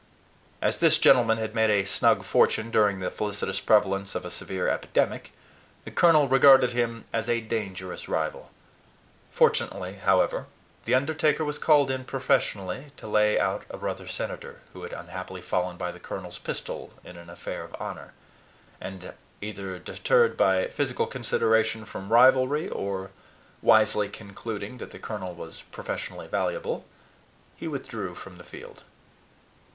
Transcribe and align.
As 0.63 0.79
this 0.79 0.97
gentleman 0.97 1.37
had 1.37 1.53
made 1.53 1.69
a 1.69 1.85
snug 1.85 2.23
fortune 2.23 2.71
during 2.71 2.97
the 3.01 3.11
felicitous 3.11 3.59
prevalence 3.59 4.15
of 4.15 4.25
a 4.25 4.31
severe 4.31 4.67
epidemic, 4.67 5.31
the 5.85 5.91
colonel 5.91 6.27
regarded 6.27 6.73
him 6.73 7.05
as 7.13 7.29
a 7.29 7.39
dangerous 7.39 8.09
rival. 8.09 8.49
Fortunately, 9.29 9.93
however, 9.93 10.47
the 10.85 10.95
undertaker 10.95 11.45
was 11.45 11.59
called 11.59 11.91
in 11.91 12.03
professionally 12.03 12.87
to 12.97 13.07
lay 13.07 13.37
out 13.39 13.61
a 13.69 13.77
brother 13.77 14.07
senator, 14.07 14.61
who 14.73 14.81
had 14.81 14.91
unhappily 14.91 15.39
fallen 15.39 15.77
by 15.77 15.91
the 15.91 15.99
colonel's 15.99 16.39
pistol 16.39 16.91
in 17.03 17.15
an 17.15 17.29
affair 17.29 17.63
of 17.63 17.75
honor; 17.79 18.13
and 18.81 19.13
either 19.39 19.77
deterred 19.77 20.35
by 20.35 20.65
physical 20.65 21.05
consideration 21.05 21.85
from 21.85 22.11
rivalry, 22.11 22.67
or 22.67 23.11
wisely 23.61 24.09
concluding 24.09 24.79
that 24.79 24.89
the 24.89 24.97
colonel 24.97 25.35
was 25.35 25.61
professionally 25.71 26.25
valuable, 26.25 26.85
he 27.55 27.67
withdrew 27.67 28.15
from 28.15 28.39
the 28.39 28.43
field. 28.43 28.81